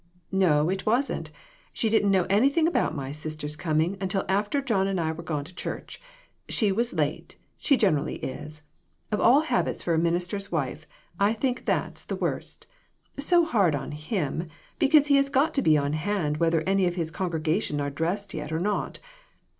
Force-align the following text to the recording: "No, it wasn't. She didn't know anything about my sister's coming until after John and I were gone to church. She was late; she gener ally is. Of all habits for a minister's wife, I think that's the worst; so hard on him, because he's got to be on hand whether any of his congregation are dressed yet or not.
"No, 0.31 0.67
it 0.69 0.87
wasn't. 0.87 1.29
She 1.73 1.87
didn't 1.87 2.09
know 2.09 2.25
anything 2.27 2.67
about 2.67 2.95
my 2.95 3.11
sister's 3.11 3.55
coming 3.55 3.97
until 4.01 4.25
after 4.27 4.59
John 4.59 4.87
and 4.87 4.99
I 4.99 5.11
were 5.11 5.21
gone 5.21 5.43
to 5.45 5.53
church. 5.53 6.01
She 6.49 6.71
was 6.71 6.95
late; 6.95 7.37
she 7.55 7.77
gener 7.77 7.99
ally 7.99 8.17
is. 8.23 8.63
Of 9.11 9.19
all 9.21 9.41
habits 9.41 9.83
for 9.83 9.93
a 9.93 9.99
minister's 9.99 10.51
wife, 10.51 10.87
I 11.19 11.33
think 11.33 11.65
that's 11.65 12.03
the 12.03 12.15
worst; 12.15 12.65
so 13.19 13.45
hard 13.45 13.75
on 13.75 13.91
him, 13.91 14.47
because 14.79 15.05
he's 15.05 15.29
got 15.29 15.53
to 15.53 15.61
be 15.61 15.77
on 15.77 15.93
hand 15.93 16.37
whether 16.37 16.61
any 16.61 16.87
of 16.87 16.95
his 16.95 17.11
congregation 17.11 17.79
are 17.79 17.91
dressed 17.91 18.33
yet 18.33 18.51
or 18.51 18.57
not. 18.59 18.97